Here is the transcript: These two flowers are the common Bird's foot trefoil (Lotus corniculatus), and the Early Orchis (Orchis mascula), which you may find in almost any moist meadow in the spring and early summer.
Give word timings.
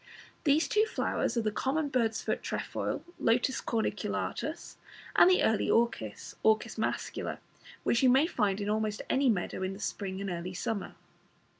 These 0.45 0.67
two 0.67 0.87
flowers 0.87 1.37
are 1.37 1.43
the 1.43 1.51
common 1.51 1.89
Bird's 1.89 2.23
foot 2.23 2.41
trefoil 2.41 3.03
(Lotus 3.19 3.61
corniculatus), 3.61 4.77
and 5.15 5.29
the 5.29 5.43
Early 5.43 5.69
Orchis 5.69 6.33
(Orchis 6.41 6.75
mascula), 6.75 7.37
which 7.83 8.01
you 8.01 8.09
may 8.09 8.25
find 8.25 8.59
in 8.59 8.67
almost 8.67 9.03
any 9.11 9.29
moist 9.29 9.53
meadow 9.53 9.61
in 9.63 9.73
the 9.73 9.79
spring 9.79 10.19
and 10.19 10.31
early 10.31 10.55
summer. 10.55 10.95